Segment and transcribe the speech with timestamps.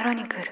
[0.00, 0.44] クロニクル。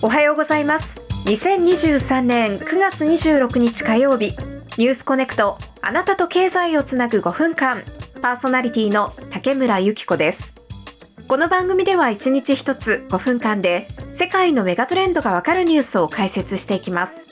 [0.00, 1.02] おはようございます。
[1.26, 4.28] 2023年9月26日火曜日。
[4.78, 5.58] ニュースコネクト。
[5.82, 7.82] あなたと経済をつなぐ5分間
[8.22, 10.54] パーソナリティの竹村由紀子です。
[11.28, 17.28] この番組では1日1つ5分間で世界のメガトレンドがわかるニュースを解説していきます。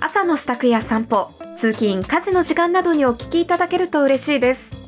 [0.00, 4.83] 朝の支度や散歩通勤家事の時間などにお聞きいただけると嬉しいです。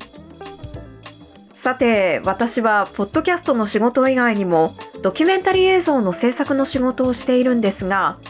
[1.67, 8.21] さて私はポッドキャストの仕事以外にもドキュメンタリー映像の制作の仕事をしているんですが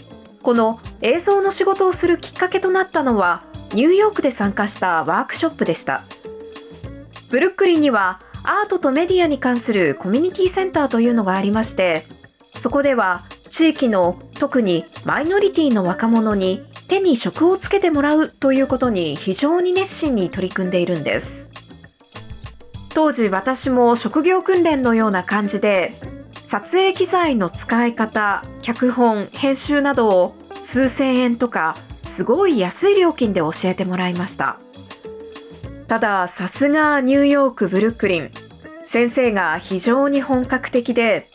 [0.43, 6.03] この映像の仕事をするきっかけとなったのはニューヨークで参加したワークショップでした。
[7.29, 12.07] ブルックリンにはアートとメディアに関するコミュニティセンターというのがありまして
[12.57, 21.66] そこでは地域の特にマイノリティの若者に手に職をつけてもらうということに非常に熱心に取り組んでいるんです。
[22.97, 25.93] 当時私も職業訓練のような感じで
[26.33, 34.59] 撮影機材の使い方脚本編集などを数千円とかすごい安い料金で教えてもらいました。
[35.89, 38.31] たださすがニューヨークブルックリン。
[38.83, 41.29] 先生が非常に本格的で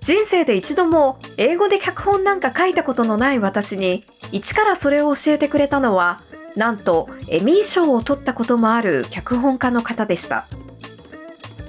[0.00, 6.22] 人生で一度も英語で脚本なんか書いたことのない私に一からそれを教えてくれたのは
[6.56, 10.46] なんとエミー賞を取ったこともある脚本家の方でした。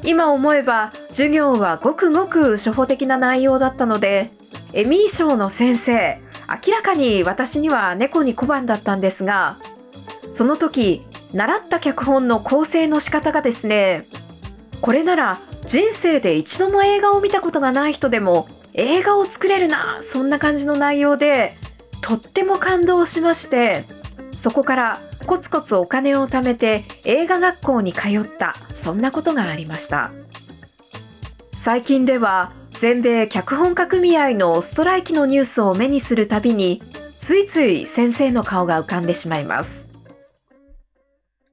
[0.06, 4.32] 今思えば授業はごくごく初歩的な内容だったので
[4.74, 6.20] エミー賞の先生
[6.66, 9.58] 明らかに私には猫に小判だったんですが
[10.30, 14.06] その時習った脚本の構成の仕方がですね
[14.82, 21.56] これなら人生で一度も映画を見たことがない人でも映画を作れるなそんな感じの内容で
[22.02, 23.84] とっても感動しまして
[24.34, 28.56] そこからコツコツお金を貯めて映画学校に通った。
[28.74, 30.12] そんなことがありました。
[31.56, 36.82] 最近では全米脚本家組合のストライキのニュースを目にするたびに
[37.20, 39.88] ついつい先生の顔が浮かんでしまいます。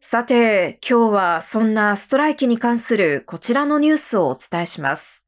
[0.01, 5.27] さて、今日はそんなストライキに関するこちらのニュースをお伝えします。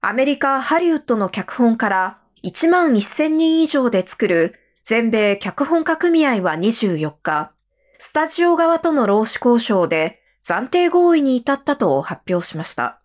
[0.00, 7.52] アメリカ・ハリウッドの脚本から1万1000人以上で作る全米脚本家組合は24日、
[7.96, 13.00] スタジオ側との労使交渉で暫定合意に至ったと発表しました。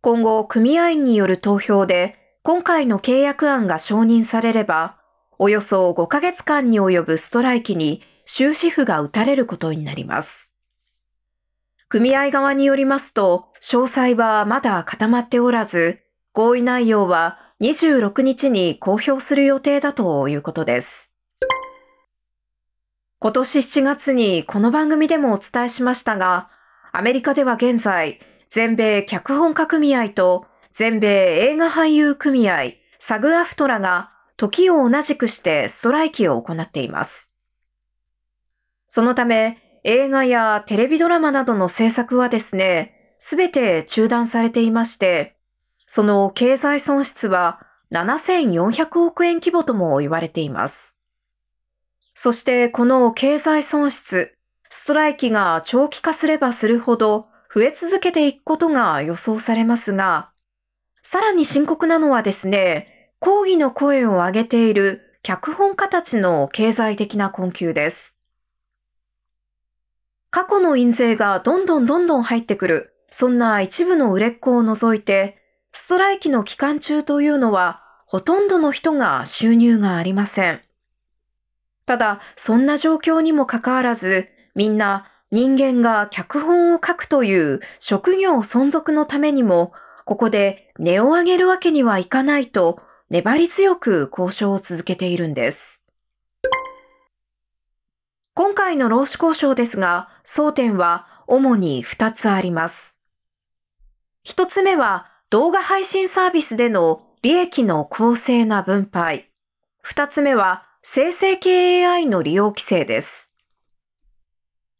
[0.00, 4.96] 今後、組合員による投票で今回の契約案が承認されれば、
[5.40, 10.56] およそ5ヶ月間に及ぶストライキに終止符が打たれることになります。
[11.88, 15.98] 組合側によりますと、詳細はまだ固まっておらず、
[16.32, 21.14] 合意内容は26日に公表する予定だということです。
[23.20, 26.50] 今年7月にこの番組でもお伝えしましたが、
[26.92, 31.08] アメリカでは現在、全米脚本家組合と全米
[31.52, 37.32] 映画俳優組合、サグアフトラが時を同じくしてストライキを行っています。
[38.86, 45.36] そのため、映画やテレビドラマなどの制作はですね、すべて中断されていまして、
[45.94, 47.60] その経済損失は
[47.92, 51.00] 7400億円規模とも言われています。
[52.14, 54.36] そしてこの経済損失、
[54.68, 60.32] ストライキが長期化すればするほど増え続けていくことが予想されますが、
[61.04, 68.18] さらに深刻なのはですね、抗議の声を上げている脚本家たちの経済的な困窮です。
[70.30, 75.43] 過去の印税がどんどんどんどん入ってくる、そんな一部の売れっ子を除いて、
[75.76, 80.62] ストライキの期間中というのは、ほとんどの人が収入がありません。
[81.84, 89.72] ただ、そんな状況にもかかわらず、みんな人間が脚本を書くという職業存続のためにも、
[90.04, 92.80] ここで値を上げるわけにはいかないと
[93.10, 95.84] 粘り強く交渉を続けているんです。
[98.34, 103.00] 今回の労使交渉ですが、争点は主に2つあります。
[104.24, 109.30] 1つ目は動画配信サービスでの利益の公正な分配。
[109.84, 113.32] 2つ目は生成系 AI の利用規制です。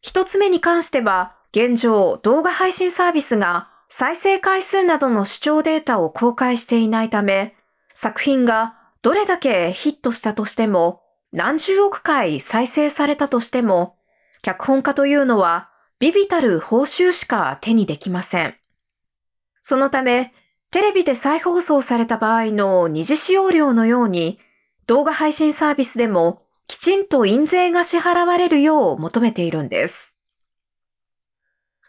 [0.03, 7.55] 1つ目に関しては、現状動画配信サービスが再生回数などの視聴データを公開していないため、
[7.93, 11.01] 作品がどれだけヒットしたとしても
[11.31, 13.97] 何十億回再生されたとしても、
[14.41, 15.69] 脚本家というのは
[15.99, 18.55] ビビたる報酬しか手にできません。
[19.67, 20.31] そのため、
[20.69, 24.37] テレビで再放送された場合の二次使用料のように、
[24.85, 30.15] 動画配信サービスでもきちんと印税が支払われるよう求めているんです。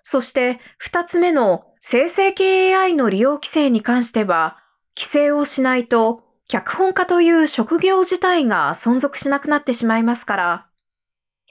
[0.02, 4.56] そして二つ目の生成系 AI の利用規制に関しては、
[4.96, 10.67] 規制をしないと脚本家という職業自体が存続しなくなってしまいますから、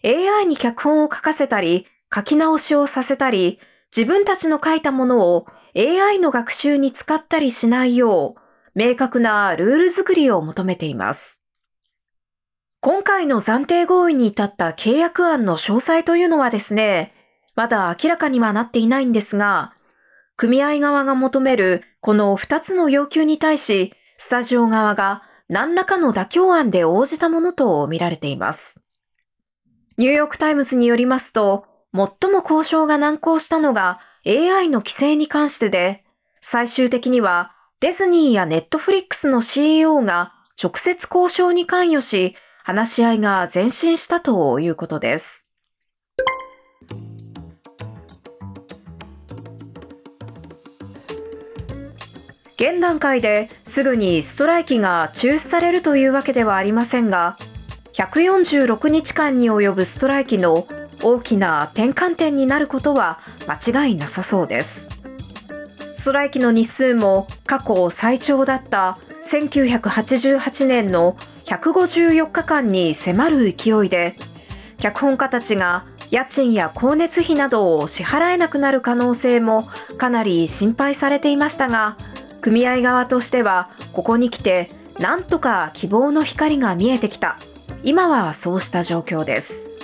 [0.03, 3.59] AI に脚本を書かせたり、書き直しをさせたり、
[3.95, 5.45] 自分たちの書いたものを
[5.77, 11.43] AI の学習に使ったりしないよう、明確なルール作りを求めています。
[12.79, 17.13] 今回の暫定合意に至った契約案の詳細というのはですね、
[17.55, 19.73] まだ明らかにはなっていないんですが、
[20.37, 28.79] 組合側が求めるこの2つの要求に対し、スタジオ側が何らかの妥協案で応じたものと見られています。
[29.97, 36.03] ニューヨークタイムズによりますと、最も交渉が難航したのが AI の規制に関してで、
[36.41, 45.51] 最終的にはディズニーやネットフリックスの CEO が直接交渉に関与し、話し合いが前進したということです。
[52.55, 57.37] 現段階ですぐにストライキが中止されるというわけではありませんが、
[57.93, 60.65] 146日間に及ぶストライキの
[61.05, 64.87] 大きな転換点になることは間違いなさそうです。
[65.91, 71.15] ストライキの日数も過去最長だった1988年の
[71.45, 74.15] 154日間に迫る勢いで、
[74.79, 79.67] 脚本家たちが家賃や光熱費などを支払えなくなる可能性も
[79.99, 81.97] かなり心配されていましたが、
[82.41, 84.69] 組合側としてはここに来て
[84.99, 87.37] なんとか希望の光が見えてきた
[87.83, 89.74] 今はそうした状況です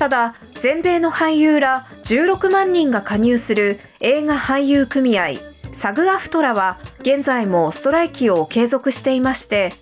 [0.00, 5.32] ただ全米の俳優ら16万人が加入する映画俳優組合
[5.74, 9.74] サグアフトラは現在もストライキを継続していまして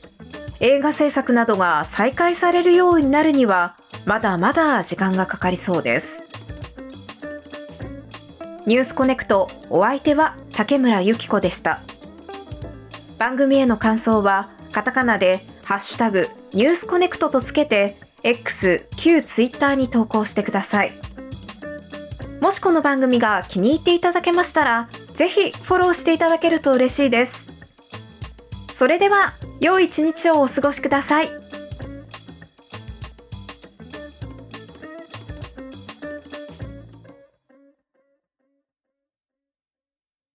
[0.59, 3.77] 映画制作などが再開されるようになるには
[4.07, 6.25] まだまだ時間がかかりそうです。
[8.67, 11.79] ニュースコネクトお相手は竹村由紀子でした。
[13.19, 20.93] 番組への感想はカタカナでハッシュタグニュースコネクトとつけて X 旧 Twitter に投稿してください
[22.41, 27.51] もしこの番組が気に入っていただけましたらぜひフォローしていただけると嬉しいです
[28.73, 31.48] それでは良い一日をお過ごしください。